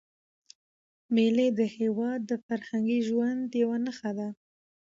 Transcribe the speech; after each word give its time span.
مېلې 1.13 1.47
د 1.59 1.61
هېواد 1.77 2.19
د 2.25 2.31
فرهنګي 2.45 2.99
ژوند 3.07 3.47
یوه 3.61 3.77
نخښه 3.85 4.11
ده. 4.17 4.27